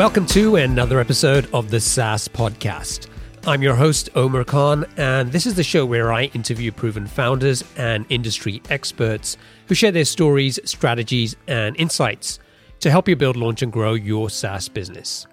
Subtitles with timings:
[0.00, 3.08] Welcome to another episode of the SaaS Podcast.
[3.46, 7.62] I'm your host, Omer Khan, and this is the show where I interview proven founders
[7.76, 9.36] and industry experts
[9.66, 12.38] who share their stories, strategies, and insights
[12.78, 15.26] to help you build, launch, and grow your SaaS business.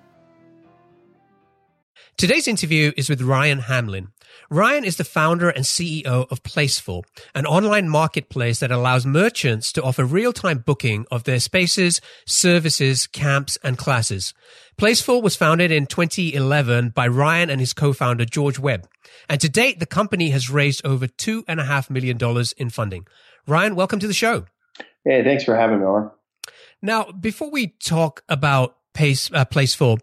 [2.18, 4.10] Today's interview is with Ryan Hamlin.
[4.50, 7.04] Ryan is the founder and CEO of PlaceFull,
[7.36, 13.58] an online marketplace that allows merchants to offer real-time booking of their spaces, services, camps,
[13.64, 14.34] and classes.
[14.78, 18.88] PlaceFull was founded in 2011 by Ryan and his co-founder George Webb.
[19.30, 22.70] And to date, the company has raised over two and a half million dollars in
[22.70, 23.08] funding.
[23.48, 24.46] Ryan, welcome to the show.
[25.04, 26.10] Hey, thanks for having me.
[26.82, 30.00] Now, before we talk about Pace, uh, PlaceFull,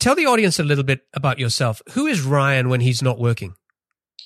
[0.00, 1.80] Tell the audience a little bit about yourself.
[1.92, 3.54] Who is Ryan when he's not working?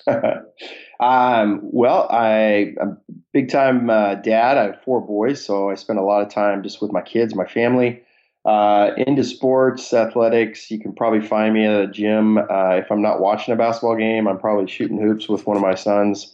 [1.00, 4.58] um, well, I, am a big time uh, dad.
[4.58, 7.34] I have four boys, so I spend a lot of time just with my kids,
[7.34, 8.02] my family.
[8.44, 10.70] Uh, into sports, athletics.
[10.70, 12.38] You can probably find me at a gym.
[12.38, 15.62] Uh, if I'm not watching a basketball game, I'm probably shooting hoops with one of
[15.62, 16.32] my sons.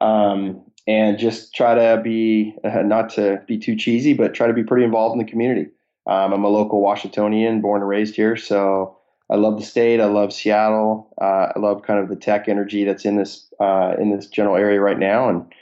[0.00, 4.64] Um, and just try to be, not to be too cheesy, but try to be
[4.64, 5.70] pretty involved in the community.
[6.06, 8.98] Um, I'm a local Washingtonian, born and raised here, so
[9.30, 10.00] I love the state.
[10.00, 11.14] I love Seattle.
[11.20, 14.56] Uh, I love kind of the tech energy that's in this uh, in this general
[14.56, 15.52] area right now, and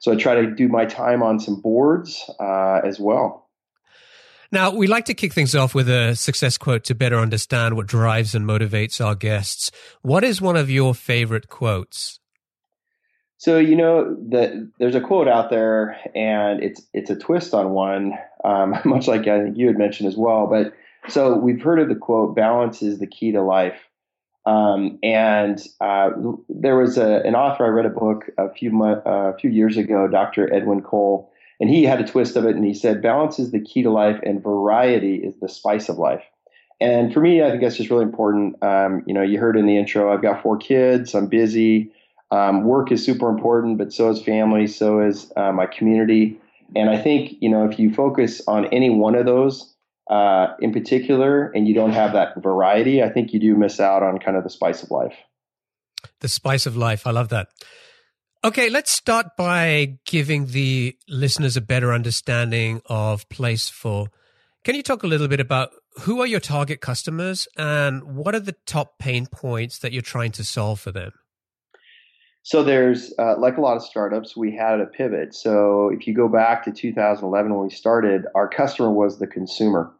[0.00, 3.48] so I try to do my time on some boards uh, as well.
[4.52, 7.88] Now, we like to kick things off with a success quote to better understand what
[7.88, 9.72] drives and motivates our guests.
[10.02, 12.20] What is one of your favorite quotes?
[13.38, 17.70] So you know that there's a quote out there, and it's it's a twist on
[17.70, 18.12] one,
[18.44, 20.46] um, much like I think you had mentioned as well.
[20.46, 20.72] But
[21.08, 23.88] so we've heard of the quote: "Balance is the key to life."
[24.46, 26.10] Um, and uh,
[26.50, 29.76] there was a, an author I read a book a few uh, a few years
[29.76, 30.52] ago, Dr.
[30.52, 33.60] Edwin Cole, and he had a twist of it, and he said, "Balance is the
[33.60, 36.22] key to life, and variety is the spice of life."
[36.80, 38.62] And for me, I think that's just really important.
[38.62, 41.14] Um, you know, you heard in the intro, I've got four kids.
[41.14, 41.92] I'm busy.
[42.34, 46.40] Um, work is super important, but so is family, so is uh, my community.
[46.74, 49.72] And I think, you know, if you focus on any one of those
[50.10, 54.02] uh, in particular and you don't have that variety, I think you do miss out
[54.02, 55.14] on kind of the spice of life.
[56.22, 57.06] The spice of life.
[57.06, 57.50] I love that.
[58.42, 64.08] Okay, let's start by giving the listeners a better understanding of PlaceFull.
[64.64, 65.70] Can you talk a little bit about
[66.00, 70.32] who are your target customers and what are the top pain points that you're trying
[70.32, 71.12] to solve for them?
[72.44, 75.34] So there's uh, like a lot of startups, we had a pivot.
[75.34, 79.90] So if you go back to 2011 when we started, our customer was the consumer.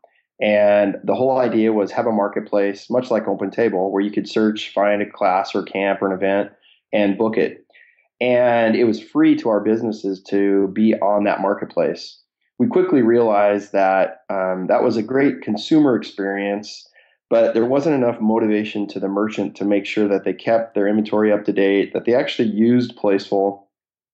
[0.42, 4.74] And the whole idea was have a marketplace, much like OpenTable, where you could search,
[4.74, 6.50] find a class or camp or an event
[6.92, 7.64] and book it.
[8.20, 12.20] And it was free to our businesses to be on that marketplace.
[12.58, 16.86] We quickly realized that um, that was a great consumer experience
[17.30, 20.86] but there wasn't enough motivation to the merchant to make sure that they kept their
[20.86, 23.62] inventory up to date, that they actually used PlaceFull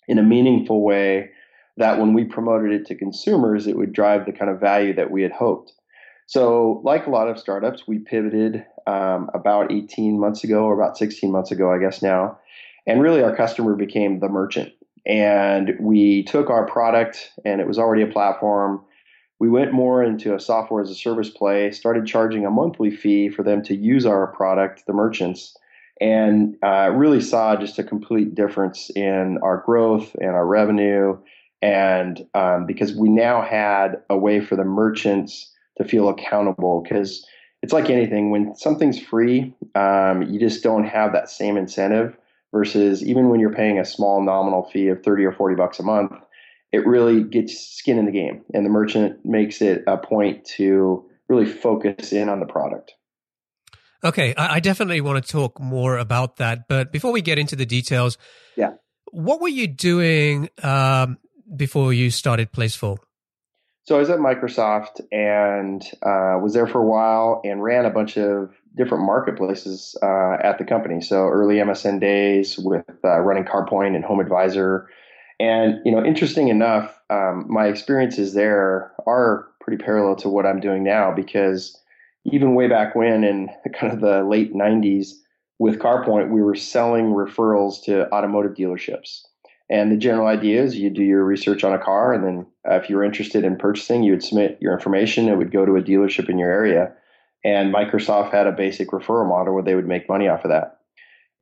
[0.09, 1.31] in a meaningful way,
[1.77, 5.11] that when we promoted it to consumers, it would drive the kind of value that
[5.11, 5.73] we had hoped.
[6.27, 10.97] So, like a lot of startups, we pivoted um, about 18 months ago, or about
[10.97, 12.39] 16 months ago, I guess now.
[12.87, 14.73] And really, our customer became the merchant.
[15.07, 18.85] And we took our product, and it was already a platform
[19.41, 23.31] we went more into a software as a service play, started charging a monthly fee
[23.31, 25.57] for them to use our product, the merchants,
[25.99, 31.17] and uh, really saw just a complete difference in our growth and our revenue.
[31.63, 37.27] And um, because we now had a way for the merchants to feel accountable, because
[37.63, 42.15] it's like anything when something's free, um, you just don't have that same incentive
[42.53, 45.83] versus even when you're paying a small nominal fee of 30 or 40 bucks a
[45.83, 46.13] month
[46.73, 51.05] it really gets skin in the game, and the merchant makes it a point to
[51.29, 52.93] really focus in on the product.
[54.03, 57.67] Okay, I definitely want to talk more about that, but before we get into the
[57.67, 58.17] details,
[58.57, 58.75] yeah,
[59.13, 61.19] what were you doing um,
[61.55, 62.99] before you started PlaceFull?
[63.85, 67.91] So I was at Microsoft and uh, was there for a while and ran a
[67.91, 71.01] bunch of different marketplaces uh, at the company.
[71.01, 74.89] So early MSN days with uh, running CarPoint and Home Advisor,
[75.41, 80.61] and you know, interesting enough, um, my experiences there are pretty parallel to what I'm
[80.61, 81.77] doing now because
[82.25, 85.13] even way back when, in kind of the late '90s,
[85.59, 89.23] with CarPoint, we were selling referrals to automotive dealerships.
[89.71, 92.75] And the general idea is you do your research on a car, and then uh,
[92.75, 95.29] if you're interested in purchasing, you would submit your information.
[95.29, 96.93] It would go to a dealership in your area.
[97.45, 100.80] And Microsoft had a basic referral model where they would make money off of that.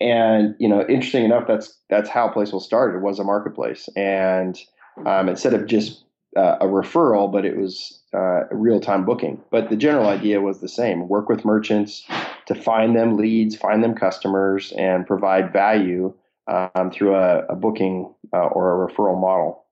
[0.00, 2.98] And you know, interesting enough, that's that's how PlaceFull started.
[2.98, 4.58] It was a marketplace, and
[5.06, 6.04] um, instead of just
[6.36, 9.42] uh, a referral, but it was uh, real time booking.
[9.50, 12.06] But the general idea was the same: work with merchants
[12.46, 16.14] to find them leads, find them customers, and provide value
[16.46, 19.64] um, through a, a booking uh, or a referral model.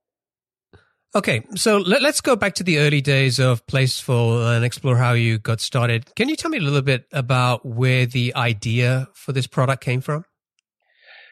[1.17, 5.15] Okay, so let, us go back to the early days of PlaceFull and explore how
[5.15, 6.15] you got started.
[6.15, 10.03] Can you tell me a little bit about where the idea for this product came
[10.03, 10.27] from?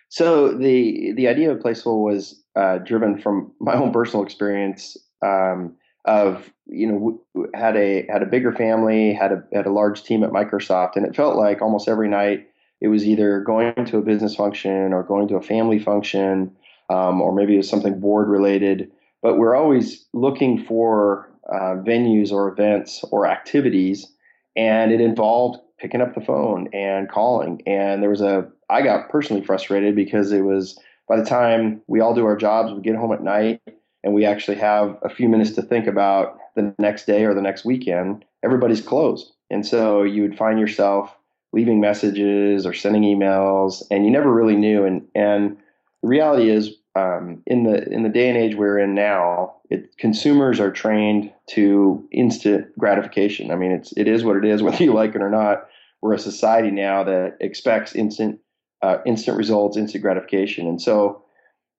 [0.09, 5.77] So the the idea of PlaceFull was uh, driven from my own personal experience um,
[6.07, 7.21] of you know
[7.53, 11.05] had a had a bigger family, had a had a large team at Microsoft, and
[11.05, 12.49] it felt like almost every night
[12.81, 16.57] it was either going to a business function or going to a family function,
[16.89, 18.91] um, or maybe it was something board related
[19.25, 24.06] but we're always looking for uh, venues or events or activities,
[24.55, 27.62] and it involved picking up the phone and calling.
[27.67, 30.79] And there was a, I got personally frustrated because it was
[31.09, 33.62] by the time we all do our jobs, we get home at night
[34.05, 37.41] and we actually have a few minutes to think about the next day or the
[37.41, 39.32] next weekend, everybody's closed.
[39.50, 41.17] And so you would find yourself
[41.55, 44.85] leaving messages or sending emails, and you never really knew.
[44.85, 45.56] And, and
[46.03, 49.96] the reality is, um, in the in the day and age we're in now, it,
[49.99, 53.50] consumers are trained to instant gratification.
[53.50, 55.69] I mean, it's it is what it is, whether you like it or not.
[56.00, 58.38] We're a society now that expects instant
[58.82, 61.25] uh, instant results, instant gratification, and so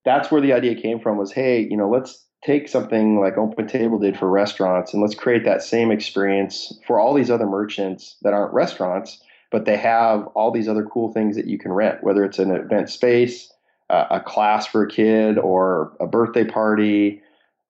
[0.03, 1.17] that's where the idea came from.
[1.17, 5.45] Was hey, you know, let's take something like OpenTable did for restaurants, and let's create
[5.45, 9.21] that same experience for all these other merchants that aren't restaurants,
[9.51, 12.51] but they have all these other cool things that you can rent, whether it's an
[12.51, 13.49] event space
[13.89, 17.21] a class for a kid or a birthday party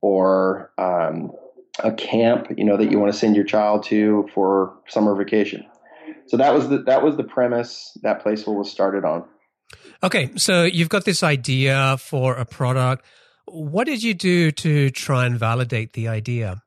[0.01, 1.31] or um,
[1.83, 5.65] a camp, you know, that you want to send your child to for summer vacation.
[6.27, 9.25] So that was the that was the premise that PlaceFull was started on.
[10.03, 13.05] Okay, so you've got this idea for a product.
[13.47, 16.61] What did you do to try and validate the idea?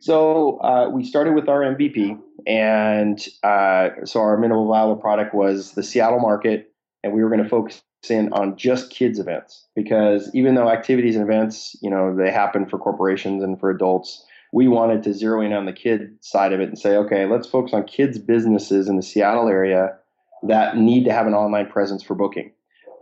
[0.00, 5.72] So uh, we started with our MVP, and uh, so our minimal viable product was
[5.72, 6.70] the Seattle market,
[7.02, 11.16] and we were going to focus in on just kids events because even though activities
[11.16, 15.40] and events, you know, they happen for corporations and for adults, we wanted to zero
[15.40, 18.88] in on the kid side of it and say, okay, let's focus on kids businesses
[18.88, 19.96] in the Seattle area
[20.44, 22.52] that need to have an online presence for booking.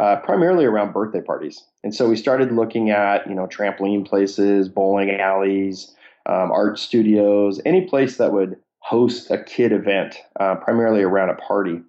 [0.01, 1.63] Uh, primarily around birthday parties.
[1.85, 5.95] And so we started looking at, you know, trampoline places, bowling alleys,
[6.27, 11.35] um, art studios, any place that would host a kid event, uh, primarily around a
[11.35, 11.83] party.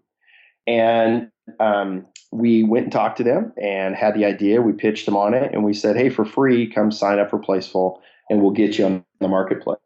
[0.68, 4.62] And um, we went and talked to them and had the idea.
[4.62, 7.40] We pitched them on it and we said, hey, for free, come sign up for
[7.40, 8.00] PlaceFull
[8.30, 9.78] and we'll get you on the marketplace.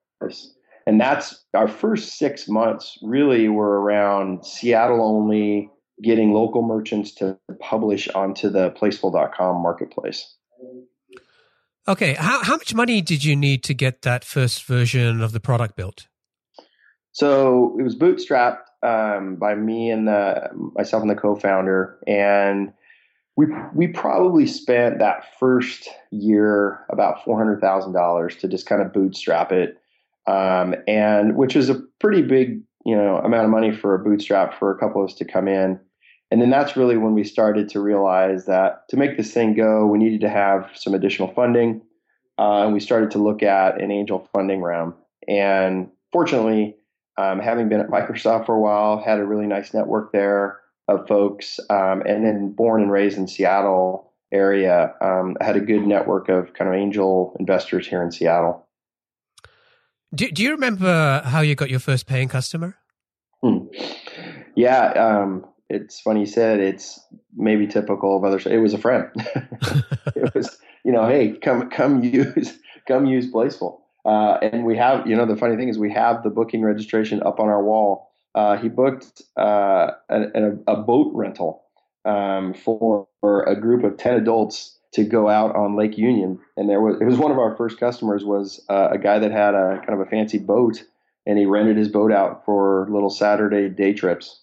[0.85, 5.69] And that's our first six months really were around Seattle only,
[6.01, 10.35] getting local merchants to publish onto the placefull.com marketplace.
[11.87, 12.13] Okay.
[12.13, 15.75] How, how much money did you need to get that first version of the product
[15.75, 16.07] built?
[17.11, 22.73] So it was bootstrapped um, by me and the myself and the co-founder, and
[23.35, 28.81] we we probably spent that first year about four hundred thousand dollars to just kind
[28.81, 29.77] of bootstrap it,
[30.27, 34.57] um, and which is a pretty big you know amount of money for a bootstrap
[34.57, 35.79] for a couple of us to come in.
[36.29, 39.85] And then that's really when we started to realize that to make this thing go,
[39.85, 41.81] we needed to have some additional funding.
[42.37, 44.93] Uh, and we started to look at an angel funding round.
[45.27, 46.75] And fortunately,
[47.17, 51.07] um, having been at Microsoft for a while, had a really nice network there of
[51.07, 56.29] folks, um, and then born and raised in Seattle area, um, had a good network
[56.29, 58.65] of kind of angel investors here in Seattle.
[60.15, 62.77] Do, do you remember how you got your first paying customer?
[63.41, 63.67] Hmm.
[64.55, 66.99] Yeah, um, it's funny you said it's
[67.35, 68.39] maybe typical of other.
[68.49, 69.09] It was a friend.
[70.15, 72.57] it was, you know, hey, come come use
[72.87, 73.79] come use PlaceFull.
[74.07, 77.21] Uh, and we have, you know, the funny thing is we have the booking registration
[77.23, 78.09] up on our wall.
[78.33, 81.63] Uh, he booked uh, a, a, boat rental
[82.05, 86.39] um, for, for, a group of 10 adults to go out on Lake Union.
[86.55, 89.31] And there was, it was one of our first customers was uh, a guy that
[89.31, 90.83] had a kind of a fancy boat
[91.25, 94.39] and he rented his boat out for little Saturday day trips.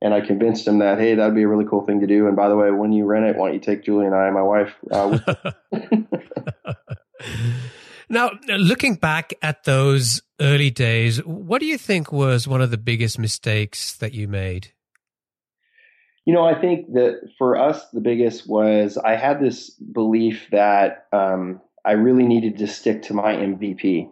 [0.00, 2.28] And I convinced him that, hey, that'd be a really cool thing to do.
[2.28, 4.26] And by the way, when you rent it, why don't you take Julie and I,
[4.26, 5.18] and my wife, uh,
[8.10, 12.78] Now, looking back at those early days, what do you think was one of the
[12.78, 14.72] biggest mistakes that you made?
[16.24, 21.06] You know, I think that for us, the biggest was I had this belief that
[21.12, 24.10] um, I really needed to stick to my MVP.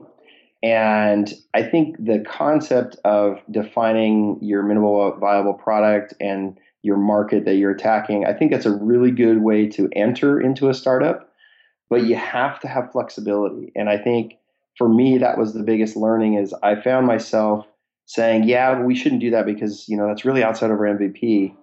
[0.63, 7.57] And I think the concept of defining your minimal viable product and your market that
[7.57, 11.33] you're attacking, I think that's a really good way to enter into a startup
[11.89, 13.73] but you have to have flexibility.
[13.75, 14.35] And I think
[14.77, 17.67] for me, that was the biggest learning is I found myself
[18.07, 21.55] saying, yeah, we shouldn't do that because, you know, that's really outside of our MVP.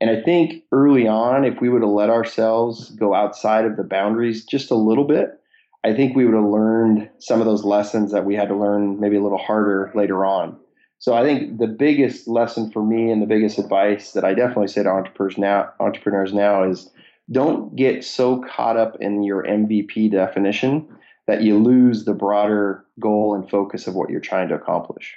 [0.00, 3.84] And I think early on, if we would have let ourselves go outside of the
[3.84, 5.40] boundaries just a little bit,
[5.84, 9.00] I think we would have learned some of those lessons that we had to learn
[9.00, 10.58] maybe a little harder later on.
[10.98, 14.68] So I think the biggest lesson for me and the biggest advice that I definitely
[14.68, 16.90] say to entrepreneurs now, entrepreneurs now is
[17.30, 20.88] don't get so caught up in your MVP definition
[21.26, 25.16] that you lose the broader goal and focus of what you're trying to accomplish.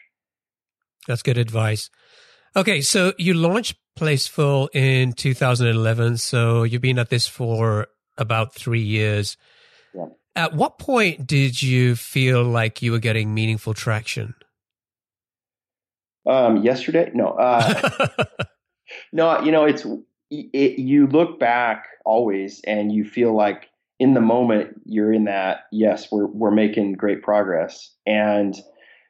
[1.08, 1.90] That's good advice.
[2.56, 7.88] Okay, so you launched PlaceFull in 2011, so you've been at this for
[8.18, 9.38] about three years.
[9.94, 10.06] Yeah.
[10.36, 14.34] At what point did you feel like you were getting meaningful traction?
[16.26, 17.12] Um, yesterday?
[17.14, 17.30] No.
[17.30, 18.08] Uh,
[19.14, 19.86] no, you know, it's
[20.30, 23.70] it, you look back always and you feel like
[24.00, 27.92] in the moment you're in that yes we're we're making great progress.
[28.06, 28.56] And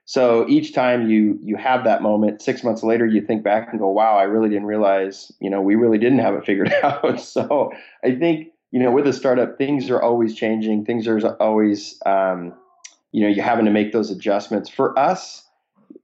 [0.05, 3.79] so each time you you have that moment 6 months later you think back and
[3.79, 7.19] go wow I really didn't realize you know we really didn't have it figured out.
[7.19, 7.71] So
[8.03, 10.85] I think you know with a startup things are always changing.
[10.85, 12.53] Things are always um,
[13.11, 14.69] you know you're having to make those adjustments.
[14.69, 15.48] For us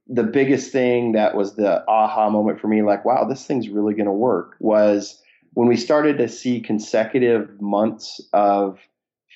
[0.08, 3.94] the biggest thing that was the aha moment for me, like, wow, this thing's really
[3.94, 5.20] going to work, was
[5.54, 8.78] when we started to see consecutive months of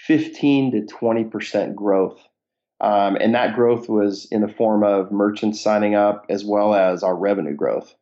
[0.06, 2.18] 15 to 20% growth.
[2.80, 7.02] Um, and that growth was in the form of merchants signing up as well as
[7.02, 7.94] our revenue growth.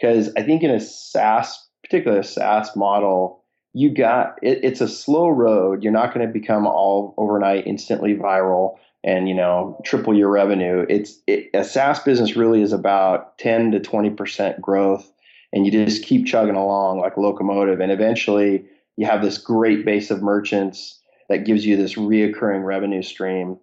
[0.00, 3.41] Because I think in a SaaS, particularly a SaaS model,
[3.74, 5.82] you got it, it's a slow road.
[5.82, 10.86] You're not going to become all overnight instantly viral and you know triple your revenue.
[10.88, 15.10] It's it, a saas business really is about 10 to 20% growth
[15.52, 17.80] and you just keep chugging along like a locomotive.
[17.80, 18.64] And eventually
[18.96, 23.58] you have this great base of merchants that gives you this reoccurring revenue stream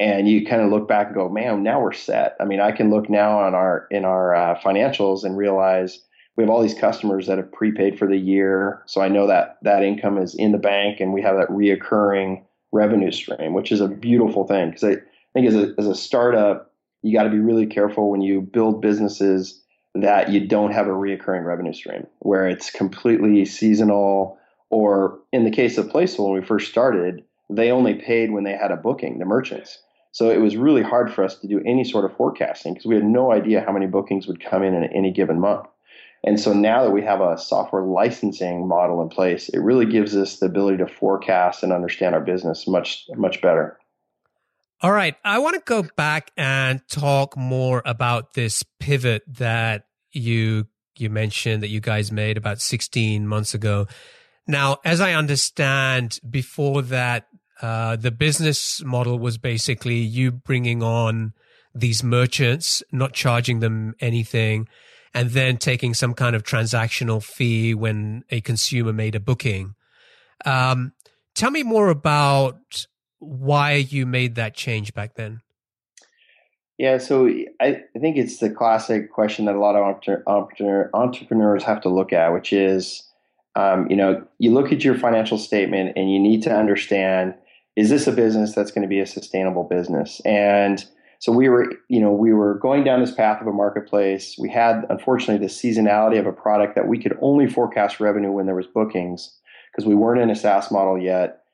[0.00, 2.36] and you kind of look back and go man now we're set.
[2.40, 6.00] I mean i can look now on our in our uh, financials and realize
[6.36, 9.58] we have all these customers that have prepaid for the year so i know that
[9.62, 13.80] that income is in the bank and we have that reoccurring revenue stream, which is
[13.80, 14.70] a beautiful thing.
[14.70, 14.96] Because I
[15.34, 16.72] think as a, as a startup,
[17.02, 19.60] you got to be really careful when you build businesses
[19.94, 24.38] that you don't have a reoccurring revenue stream where it's completely seasonal.
[24.70, 28.56] Or in the case of PlaceFull, when we first started, they only paid when they
[28.56, 29.78] had a booking, the merchants.
[30.12, 32.94] So it was really hard for us to do any sort of forecasting because we
[32.94, 35.66] had no idea how many bookings would come in in any given month.
[36.24, 40.16] And so now that we have a software licensing model in place, it really gives
[40.16, 43.78] us the ability to forecast and understand our business much, much better.
[44.80, 45.16] All right.
[45.24, 50.66] I want to go back and talk more about this pivot that you
[50.98, 53.86] you mentioned that you guys made about 16 months ago.
[54.46, 57.28] Now, as I understand, before that,
[57.62, 61.32] uh, the business model was basically you bringing on
[61.74, 64.68] these merchants, not charging them anything,
[65.14, 69.74] and then taking some kind of transactional fee when a consumer made a booking.
[70.44, 70.92] Um,
[71.34, 72.86] tell me more about
[73.18, 75.42] why you made that change back then.
[76.78, 77.28] Yeah, so
[77.60, 79.84] I, I think it's the classic question that a lot of
[80.26, 83.08] entrepreneur, entrepreneurs have to look at, which is,
[83.54, 87.34] um, you know, you look at your financial statement and you need to understand,
[87.76, 90.20] is this a business that's going to be a sustainable business?
[90.24, 90.84] And
[91.22, 94.34] so we were, you know, we were going down this path of a marketplace.
[94.40, 98.46] We had, unfortunately, the seasonality of a product that we could only forecast revenue when
[98.46, 99.32] there was bookings
[99.70, 101.44] because we weren't in a SaaS model yet.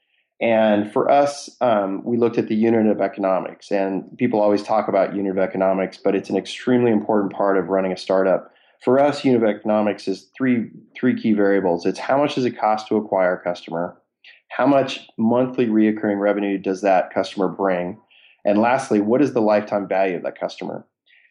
[0.40, 4.88] And for us, um, we looked at the unit of economics, and people always talk
[4.88, 8.50] about unit of economics, but it's an extremely important part of running a startup.
[8.82, 11.84] For us, unit of economics is three three key variables.
[11.84, 14.00] It's how much does it cost to acquire a customer,
[14.48, 17.98] how much monthly reoccurring revenue does that customer bring,
[18.48, 20.86] and lastly, what is the lifetime value of that customer?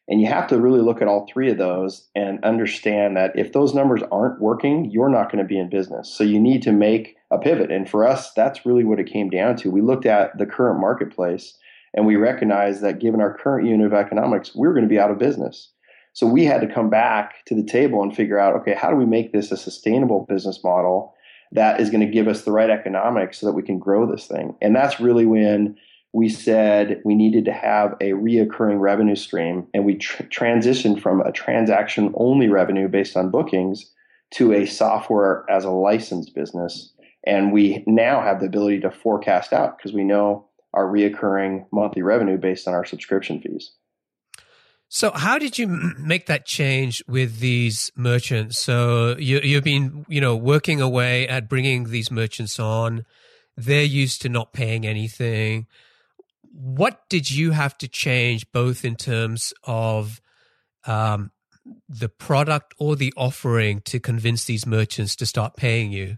[0.08, 3.54] And you have to really look at all three of those and understand that if
[3.54, 6.14] those numbers aren't working, you're not going to be in business.
[6.14, 7.72] So you need to make a pivot.
[7.72, 9.72] And for us, that's really what it came down to.
[9.72, 11.58] We looked at the current marketplace
[11.96, 15.00] and we recognized that given our current unit of economics, we we're going to be
[15.00, 15.72] out of business.
[16.14, 18.96] So we had to come back to the table and figure out okay, how do
[18.96, 21.16] we make this a sustainable business model
[21.52, 24.28] that is going to give us the right economics so that we can grow this
[24.28, 24.56] thing?
[24.62, 25.76] And that's really when
[26.18, 31.22] we said we needed to have a reoccurring revenue stream, and we tr- transitioned from
[31.22, 33.94] a transaction only revenue based on bookings
[34.32, 36.92] to a software as a license business.
[37.24, 42.02] And we now have the ability to forecast out because we know our reoccurring monthly
[42.02, 43.74] revenue based on our subscription fees.
[44.90, 48.58] So, how did you make that change with these merchants?
[48.58, 53.06] So, you, you've been, you know, working away at bringing these merchants on
[53.58, 55.66] they're used to not paying anything.
[56.60, 60.20] What did you have to change, both in terms of
[60.88, 61.32] um,
[61.88, 66.18] the product or the offering, to convince these merchants to start paying you?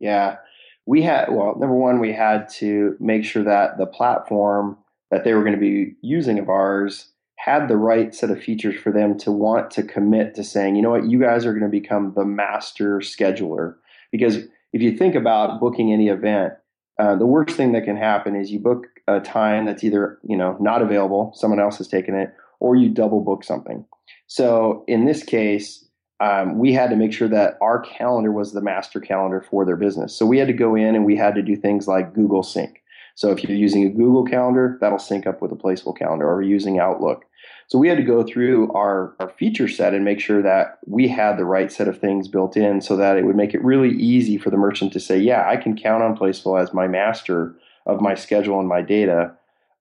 [0.00, 0.38] Yeah,
[0.86, 4.78] we had well, number one, we had to make sure that the platform
[5.10, 8.80] that they were going to be using of ours had the right set of features
[8.80, 11.70] for them to want to commit to saying, you know what, you guys are going
[11.70, 13.74] to become the master scheduler.
[14.10, 14.38] Because
[14.72, 16.54] if you think about booking any event,
[16.98, 20.36] uh, the worst thing that can happen is you book a time that's either you
[20.36, 23.84] know not available, someone else has taken it, or you double book something.
[24.26, 25.86] So in this case,
[26.20, 29.76] um, we had to make sure that our calendar was the master calendar for their
[29.76, 30.16] business.
[30.16, 32.82] So we had to go in and we had to do things like Google Sync.
[33.16, 36.42] So if you're using a Google Calendar, that'll sync up with a PlaceFull calendar, or
[36.42, 37.24] using Outlook.
[37.66, 41.08] So we had to go through our, our feature set and make sure that we
[41.08, 43.90] had the right set of things built in so that it would make it really
[43.90, 47.56] easy for the merchant to say, yeah, I can count on PlaceFull as my master
[47.86, 49.32] of my schedule and my data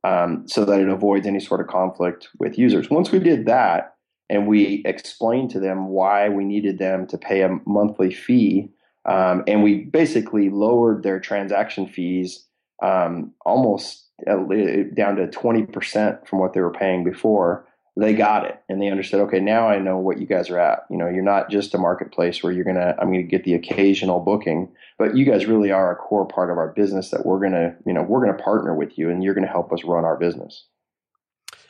[0.04, 2.90] um, so that it avoids any sort of conflict with users.
[2.90, 3.96] Once we did that
[4.30, 8.70] and we explained to them why we needed them to pay a monthly fee,
[9.06, 12.46] um, and we basically lowered their transaction fees
[12.84, 18.82] um, almost down to 20% from what they were paying before they got it and
[18.82, 20.80] they understood okay now i know what you guys are at.
[20.90, 24.20] You know you're not just a marketplace where you're gonna i'm gonna get the occasional
[24.20, 27.76] booking but you guys really are a core part of our business that we're gonna
[27.86, 30.66] you know we're gonna partner with you and you're gonna help us run our business.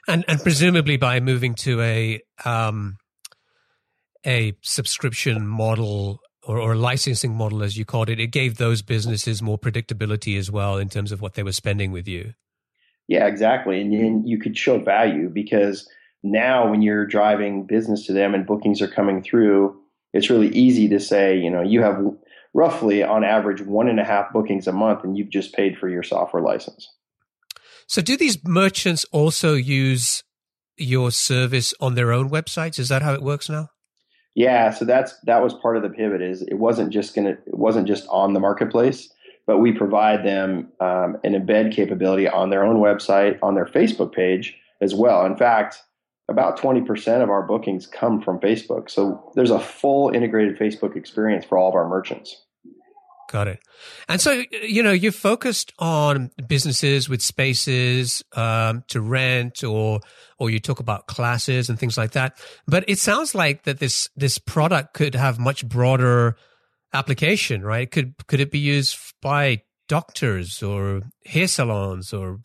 [0.07, 2.97] And and presumably by moving to a um
[4.25, 9.41] a subscription model or, or licensing model as you called it it gave those businesses
[9.41, 12.33] more predictability as well in terms of what they were spending with you.
[13.07, 13.81] Yeah exactly.
[13.81, 15.87] And, and you could show value because
[16.25, 19.79] now when you're driving business to them and bookings are coming through,
[20.13, 22.03] it's really easy to say, you know, you have
[22.53, 25.89] roughly on average one and a half bookings a month and you've just paid for
[25.89, 26.89] your software license.
[27.87, 30.23] So do these merchants also use
[30.77, 32.79] your service on their own websites?
[32.79, 33.69] Is that how it works now?
[34.33, 36.21] Yeah, so that's that was part of the pivot.
[36.21, 39.09] Is it wasn't just gonna it wasn't just on the marketplace,
[39.47, 44.13] but we provide them um, an embed capability on their own website, on their Facebook
[44.13, 45.25] page as well.
[45.25, 45.81] In fact,
[46.27, 48.89] about 20% of our bookings come from Facebook.
[48.89, 52.45] So there's a full integrated Facebook experience for all of our merchants.
[53.29, 53.59] Got it.
[54.07, 59.99] And so, you know, you're focused on businesses with spaces um, to rent, or
[60.37, 62.37] or you talk about classes and things like that.
[62.67, 66.37] But it sounds like that this this product could have much broader
[66.93, 67.89] application, right?
[67.89, 72.39] Could could it be used by doctors or hair salons or?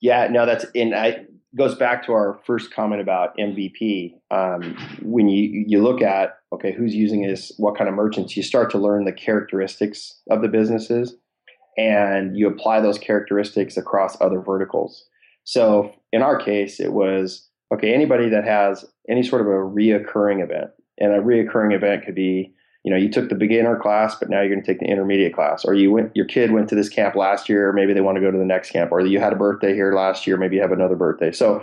[0.00, 4.14] Yeah, no, that's in I goes back to our first comment about MVP.
[4.30, 8.42] Um, when you you look at okay, who's using this, what kind of merchants, you
[8.42, 11.14] start to learn the characteristics of the businesses,
[11.76, 15.04] and you apply those characteristics across other verticals.
[15.44, 17.94] So in our case, it was okay.
[17.94, 22.52] Anybody that has any sort of a reoccurring event, and a reoccurring event could be
[22.84, 25.34] you know, you took the beginner class, but now you're going to take the intermediate
[25.34, 28.16] class, or you went, your kid went to this camp last year, maybe they want
[28.16, 30.56] to go to the next camp, or you had a birthday here last year, maybe
[30.56, 31.32] you have another birthday.
[31.32, 31.62] So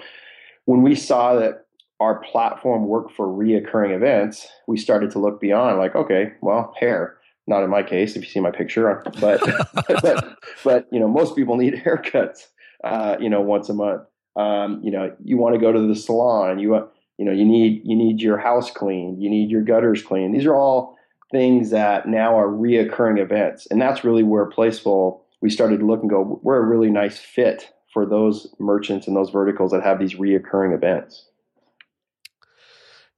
[0.66, 1.66] when we saw that
[2.00, 7.18] our platform worked for reoccurring events, we started to look beyond like, okay, well, hair,
[7.48, 9.42] not in my case, if you see my picture, but,
[10.02, 12.48] but, but, you know, most people need haircuts,
[12.84, 14.02] uh, you know, once a month.
[14.36, 17.46] Um, you know, you want to go to the salon, you want, you know, you
[17.46, 20.36] need, you need your house cleaned, you need your gutters cleaned.
[20.36, 20.95] These are all,
[21.36, 23.68] things that now are reoccurring events.
[23.70, 27.20] And that's really where PlaceFull, we started to look and go, we're a really nice
[27.20, 31.26] fit for those merchants and those verticals that have these reoccurring events.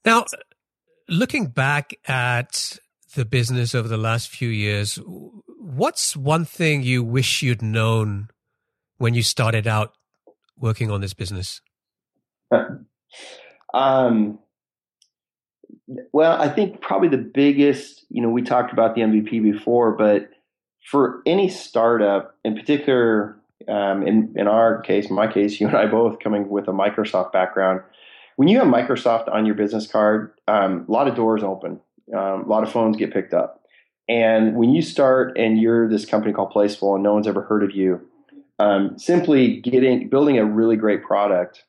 [0.03, 0.25] Now,
[1.07, 2.79] looking back at
[3.13, 8.29] the business over the last few years, what's one thing you wish you'd known
[8.97, 9.93] when you started out
[10.57, 11.61] working on this business?
[13.75, 14.39] um,
[16.11, 20.29] well, I think probably the biggest, you know, we talked about the MVP before, but
[20.89, 25.75] for any startup, in particular, um, in in our case, in my case, you and
[25.75, 27.81] I both coming with a Microsoft background,
[28.35, 31.79] when you have Microsoft on your business card, um, a lot of doors open,
[32.15, 33.63] um, a lot of phones get picked up,
[34.09, 37.63] and when you start and you're this company called PlaceFull and no one's ever heard
[37.63, 38.01] of you,
[38.59, 41.63] um, simply getting building a really great product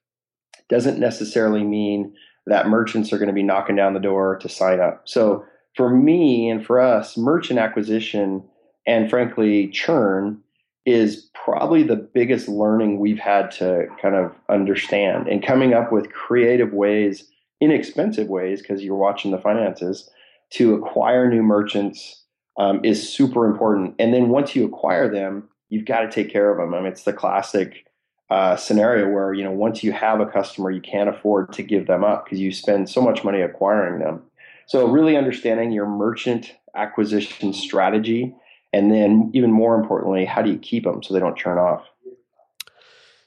[0.69, 2.15] doesn't necessarily mean
[2.49, 5.03] that merchants are going to be knocking down the door to sign up.
[5.05, 5.45] So
[5.77, 8.43] for me and for us, merchant acquisition
[8.87, 10.41] and frankly churn
[10.87, 16.13] is probably the biggest learning we've had to kind of understand and coming up with
[16.13, 17.29] creative ways,
[17.61, 20.09] inexpensive ways, because you're watching the finances,
[20.51, 22.25] to acquire new merchants
[22.59, 23.95] um, is super important.
[23.99, 26.73] And then once you acquire them, you've got to take care of them.
[26.73, 27.85] I mean, it's the classic
[28.31, 31.87] uh, scenario where you know once you have a customer, you can't afford to give
[31.87, 34.23] them up because you spend so much money acquiring them.
[34.67, 38.35] So really understanding your merchant acquisition strategy,
[38.73, 41.85] and then even more importantly, how do you keep them so they don't churn off?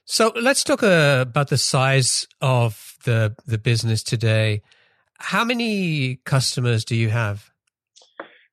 [0.05, 4.61] So let's talk uh, about the size of the the business today.
[5.17, 7.51] How many customers do you have?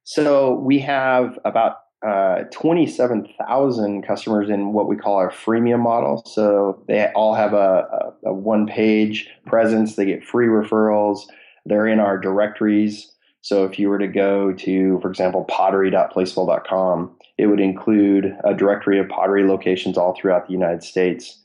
[0.04, 6.22] So we have about uh, 27,000 customers in what we call our freemium model.
[6.26, 9.96] So they all have a, a, a one page presence.
[9.96, 11.26] They get free referrals.
[11.66, 13.12] They're in our directories.
[13.40, 18.98] So if you were to go to, for example, pottery.placefull.com, it would include a directory
[18.98, 21.38] of pottery locations all throughout the United States.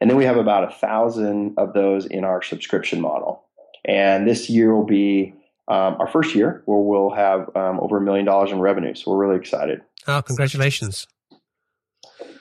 [0.00, 3.44] And then we have about a thousand of those in our subscription model.
[3.84, 5.34] And this year will be
[5.68, 8.94] um, our first year where we'll have um, over a million dollars in revenue.
[8.94, 9.82] So we're really excited.
[10.06, 11.06] Oh, congratulations!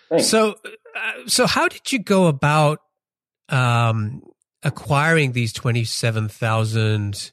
[0.09, 0.27] Thanks.
[0.27, 0.55] So,
[0.95, 2.79] uh, so how did you go about
[3.49, 4.21] um,
[4.63, 7.31] acquiring these twenty-seven thousand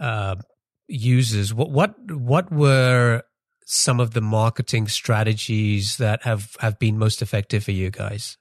[0.00, 0.36] uh,
[0.88, 1.52] users?
[1.52, 3.22] What what what were
[3.66, 8.38] some of the marketing strategies that have have been most effective for you guys?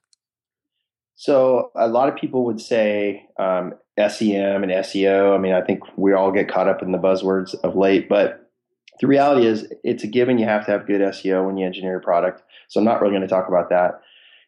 [1.16, 5.36] So a lot of people would say um, SEM and SEO.
[5.36, 8.50] I mean, I think we all get caught up in the buzzwords of late, but
[9.00, 11.98] the reality is it's a given you have to have good SEO when you engineer
[11.98, 12.44] a product.
[12.68, 14.02] So I'm not really going to talk about that.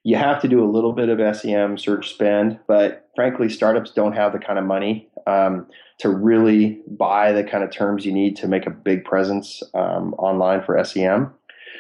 [0.03, 4.13] You have to do a little bit of SEM search spend, but frankly, startups don't
[4.13, 5.67] have the kind of money um,
[5.99, 10.13] to really buy the kind of terms you need to make a big presence um,
[10.15, 11.34] online for SEM.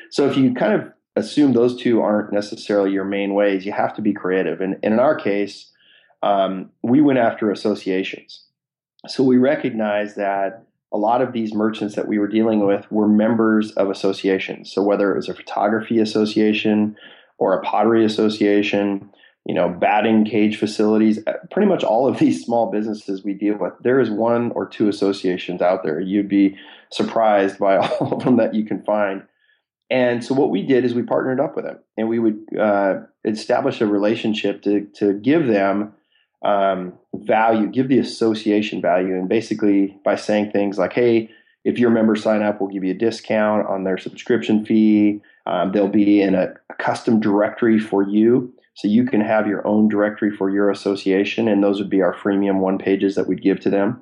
[0.09, 3.65] So if you kind of assume those two aren't necessarily your main ways.
[3.65, 4.61] You have to be creative.
[4.61, 5.71] And, and in our case,
[6.23, 8.45] um, we went after associations.
[9.07, 13.07] So we recognized that a lot of these merchants that we were dealing with were
[13.07, 14.71] members of associations.
[14.71, 16.95] So whether it was a photography association
[17.37, 19.09] or a pottery association,
[19.45, 23.57] you know, batting cage facilities, uh, pretty much all of these small businesses we deal
[23.57, 25.99] with, there is one or two associations out there.
[25.99, 26.55] You'd be
[26.89, 29.23] surprised by all of them that you can find.
[29.89, 33.01] And so what we did is we partnered up with them, and we would uh,
[33.25, 35.93] establish a relationship to to give them
[36.43, 41.29] um, value, give the association value, and basically by saying things like, "Hey,
[41.63, 45.21] if your members sign up, we'll give you a discount on their subscription fee.
[45.45, 49.65] Um, they'll be in a, a custom directory for you." So you can have your
[49.67, 53.43] own directory for your association, and those would be our freemium one pages that we'd
[53.43, 54.01] give to them.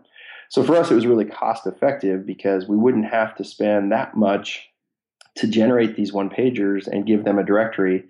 [0.49, 4.15] So for us, it was really cost effective because we wouldn't have to spend that
[4.15, 4.69] much
[5.35, 8.03] to generate these one pagers and give them a directory.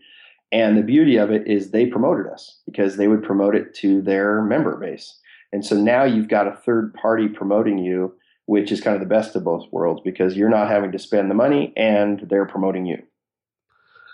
[0.52, 4.02] And the beauty of it is they promoted us because they would promote it to
[4.02, 5.18] their member base.
[5.54, 9.08] And so now you've got a third party promoting you, which is kind of the
[9.08, 12.86] best of both worlds because you're not having to spend the money and they're promoting
[12.86, 13.02] you.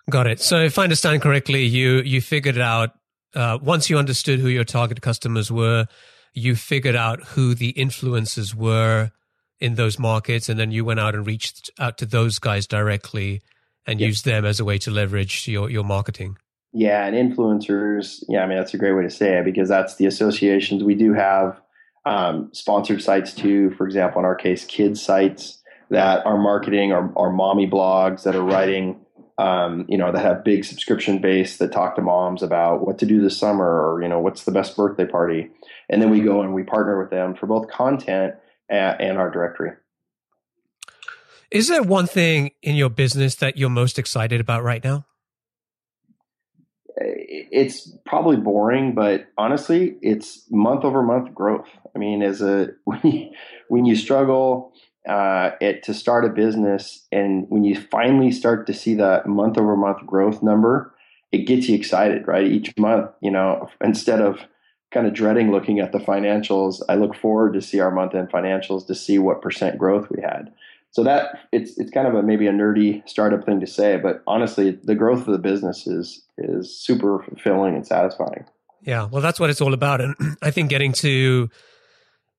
[0.10, 0.40] Got it.
[0.40, 2.92] So if I understand correctly, you you figured out
[3.36, 5.88] uh, once you understood who your target customers were,
[6.34, 9.12] you figured out who the influencers were
[9.60, 13.42] in those markets, and then you went out and reached out to those guys directly
[13.88, 16.38] and use them as a way to leverage your your marketing.
[16.74, 18.24] Yeah, and influencers.
[18.28, 20.96] Yeah, I mean that's a great way to say it because that's the associations we
[20.96, 21.60] do have
[22.06, 23.72] um, sponsored sites too.
[23.72, 28.36] For example, in our case, kids sites that are marketing or, or mommy blogs that
[28.36, 29.00] are writing.
[29.40, 33.06] Um, you know, that have big subscription base that talk to moms about what to
[33.06, 35.52] do this summer or, you know, what's the best birthday party.
[35.90, 38.34] And then we go and we partner with them for both content
[38.68, 39.74] and our directory.
[41.52, 45.06] Is there one thing in your business that you're most excited about right now?
[47.00, 51.68] It's probably boring, but honestly, it's month over month growth.
[51.96, 53.30] I mean, as a when you,
[53.70, 54.74] when you struggle
[55.08, 59.58] uh, it, to start a business, and when you finally start to see that month
[59.58, 60.94] over month growth number,
[61.32, 62.48] it gets you excited, right?
[62.48, 64.40] Each month, you know, instead of
[64.92, 66.82] kind of dreading looking at the financials.
[66.88, 70.22] I look forward to see our month end financials to see what percent growth we
[70.22, 70.54] had.
[70.98, 74.24] So that it's it's kind of a maybe a nerdy startup thing to say, but
[74.26, 78.46] honestly, the growth of the business is is super fulfilling and satisfying.
[78.82, 81.52] Yeah, well, that's what it's all about, and I think getting to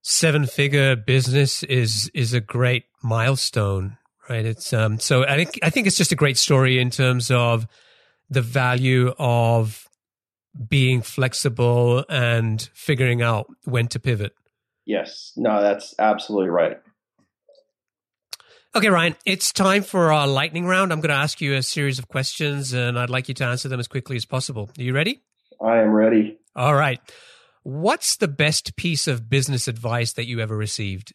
[0.03, 3.97] seven figure business is is a great milestone,
[4.29, 4.45] right?
[4.45, 7.65] It's um so I think I think it's just a great story in terms of
[8.29, 9.89] the value of
[10.69, 14.33] being flexible and figuring out when to pivot.
[14.85, 15.33] Yes.
[15.37, 16.79] No, that's absolutely right.
[18.77, 20.93] Okay, Ryan, it's time for our lightning round.
[20.93, 23.67] I'm going to ask you a series of questions and I'd like you to answer
[23.67, 24.69] them as quickly as possible.
[24.79, 25.23] Are you ready?
[25.65, 26.39] I am ready.
[26.55, 27.01] All right.
[27.63, 31.15] What's the best piece of business advice that you ever received?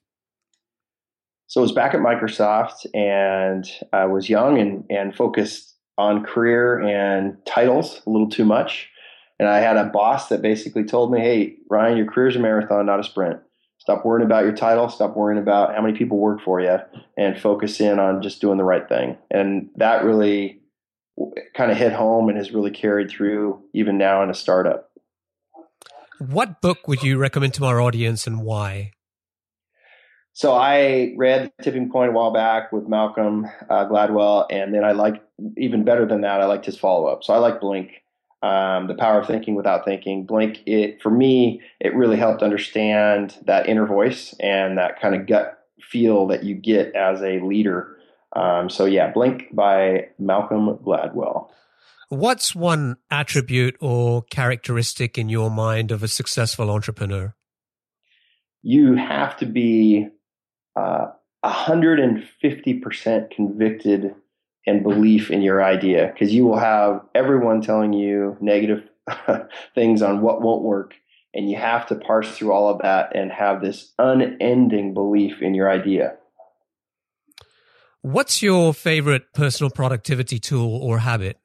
[1.46, 6.80] So I was back at Microsoft and I was young and, and focused on career
[6.80, 8.90] and titles a little too much.
[9.38, 12.88] And I had a boss that basically told me, Hey, Ryan, your career's a marathon,
[12.88, 13.42] not a sprint.
[13.84, 14.88] Stop worrying about your title.
[14.88, 16.78] Stop worrying about how many people work for you
[17.18, 19.18] and focus in on just doing the right thing.
[19.30, 20.62] And that really
[21.54, 24.90] kind of hit home and has really carried through even now in a startup.
[26.18, 28.94] What book would you recommend to our audience and why?
[30.32, 34.94] So I read Tipping Point a while back with Malcolm uh, Gladwell, and then I
[34.94, 35.22] like
[35.58, 36.40] even better than that.
[36.40, 37.26] I liked his follow up.
[37.26, 37.92] So I like Blink,
[38.44, 40.26] um, the power of thinking without thinking.
[40.26, 45.26] Blink, it for me, it really helped understand that inner voice and that kind of
[45.26, 47.98] gut feel that you get as a leader.
[48.36, 51.50] Um, so yeah, Blink by Malcolm Gladwell.
[52.10, 57.34] What's one attribute or characteristic in your mind of a successful entrepreneur?
[58.62, 60.10] You have to be
[60.76, 61.08] uh,
[61.46, 64.16] 150% convicted
[64.66, 68.84] and belief in your idea because you will have everyone telling you negative
[69.76, 70.94] things on what won't work
[71.34, 75.54] and you have to parse through all of that and have this unending belief in
[75.54, 76.16] your idea.
[78.02, 81.40] What's your favorite personal productivity tool or habit?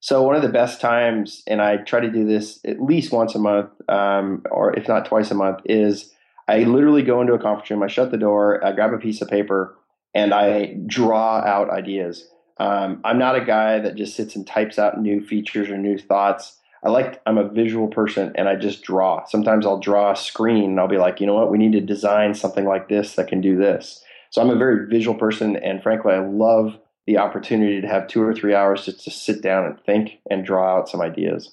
[0.00, 3.34] So one of the best times and i try to do this at least once
[3.34, 6.12] a month um, or if not twice a month is
[6.48, 9.20] I literally go into a conference room, I shut the door, I grab a piece
[9.20, 9.76] of paper,
[10.16, 12.26] and I draw out ideas.
[12.56, 15.98] Um, I'm not a guy that just sits and types out new features or new
[15.98, 16.58] thoughts.
[16.82, 19.26] I like I'm a visual person and I just draw.
[19.26, 21.82] Sometimes I'll draw a screen and I'll be like, you know what, we need to
[21.82, 24.02] design something like this that can do this.
[24.30, 28.22] So I'm a very visual person and frankly I love the opportunity to have two
[28.22, 31.52] or three hours just to sit down and think and draw out some ideas.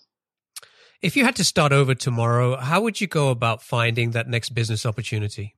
[1.02, 4.52] If you had to start over tomorrow, how would you go about finding that next
[4.52, 5.56] business opportunity?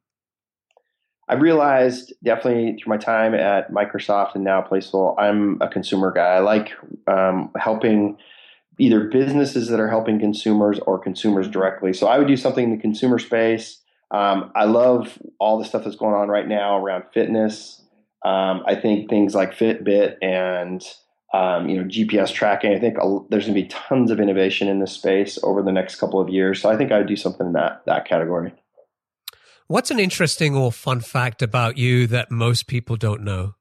[1.27, 6.35] I realized definitely through my time at Microsoft and now PlaceFull, I'm a consumer guy.
[6.35, 6.73] I like
[7.07, 8.17] um, helping
[8.77, 11.93] either businesses that are helping consumers or consumers directly.
[11.93, 13.81] So I would do something in the consumer space.
[14.11, 17.81] Um, I love all the stuff that's going on right now around fitness.
[18.23, 20.85] Um, I think things like Fitbit and
[21.33, 22.73] um, you know, GPS tracking.
[22.73, 22.95] I think
[23.29, 26.29] there's going to be tons of innovation in this space over the next couple of
[26.29, 26.61] years.
[26.61, 28.53] So I think I would do something in that that category.
[29.67, 33.55] What's an interesting or fun fact about you that most people don't know?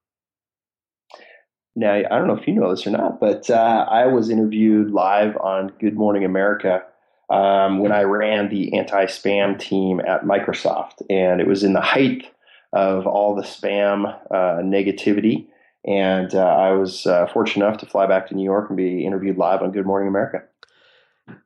[1.75, 4.91] Now, I don't know if you know this or not, but uh, I was interviewed
[4.91, 6.83] live on Good Morning America
[7.31, 12.27] um, when I ran the anti-spam team at Microsoft, and it was in the height
[12.75, 15.47] of all the spam uh, negativity.
[15.87, 19.07] And uh, I was uh, fortunate enough to fly back to New York and be
[19.07, 20.43] interviewed live on Good Morning America.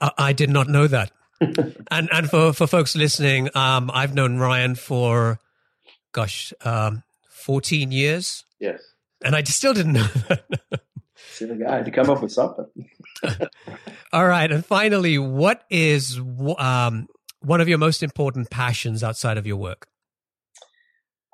[0.01, 1.12] I did not know that.
[1.40, 5.38] And and for, for folks listening, um, I've known Ryan for,
[6.12, 8.44] gosh, um, 14 years.
[8.61, 8.83] Yes.
[9.24, 10.44] And I still didn't know that.
[11.33, 12.66] See the guy to come up with something.
[14.12, 14.51] All right.
[14.51, 16.18] And finally, what is
[16.59, 17.09] um,
[17.40, 19.87] one of your most important passions outside of your work?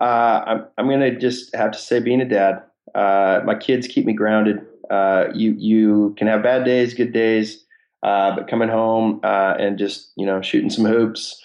[0.00, 2.62] Uh, I'm, I'm going to just have to say being a dad.
[2.94, 4.60] Uh, my kids keep me grounded.
[4.90, 7.63] Uh, you you can have bad days, good days,
[8.04, 11.42] uh, but coming home uh, and just you know shooting some hoops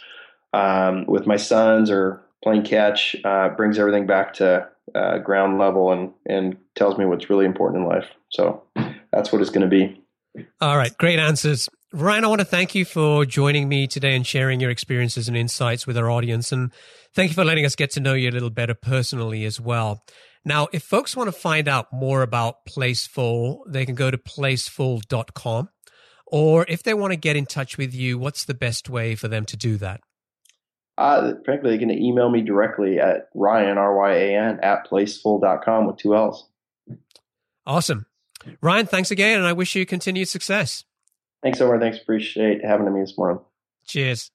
[0.54, 5.92] um, with my sons or playing catch uh, brings everything back to uh, ground level
[5.92, 8.08] and and tells me what's really important in life.
[8.30, 8.64] So
[9.12, 10.04] that's what it's going to be.
[10.62, 11.70] All right, great answers.
[11.92, 15.36] Ryan, I want to thank you for joining me today and sharing your experiences and
[15.36, 16.52] insights with our audience.
[16.52, 16.72] And
[17.16, 20.04] thank you for letting us get to know you a little better personally as well.
[20.46, 25.70] Now, if folks want to find out more about PlaceFull, they can go to placefull.com.
[26.32, 29.28] Or if they want to get in touch with you, what's the best way for
[29.28, 30.02] them to do that?
[30.98, 35.88] Uh, frankly, they can email me directly at Ryan, R Y A N, at placefull.com
[35.88, 36.48] with two L's.
[37.66, 38.06] Awesome.
[38.62, 40.84] Ryan, thanks again, and I wish you continued success.
[41.42, 41.80] Thanks, Omer.
[41.80, 42.00] Thanks.
[42.00, 43.40] Appreciate having me this morning.
[43.86, 44.32] Cheers.